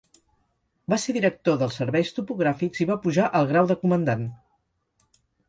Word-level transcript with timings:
Va 0.93 0.97
ser 1.03 1.13
director 1.17 1.59
dels 1.63 1.77
Serveis 1.81 2.13
Topogràfics 2.21 2.83
i 2.87 2.89
va 2.93 2.99
pujar 3.05 3.29
al 3.41 3.47
grau 3.53 3.71
de 3.75 3.79
comandant. 3.85 4.27